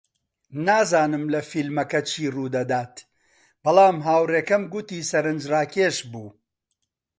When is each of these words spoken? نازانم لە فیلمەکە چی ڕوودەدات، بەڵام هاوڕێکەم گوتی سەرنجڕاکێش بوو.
نازانم 0.65 1.25
لە 1.33 1.41
فیلمەکە 1.51 2.01
چی 2.09 2.23
ڕوودەدات، 2.35 2.95
بەڵام 3.63 3.97
هاوڕێکەم 4.07 4.63
گوتی 4.73 5.07
سەرنجڕاکێش 5.09 5.97
بوو. 6.11 6.29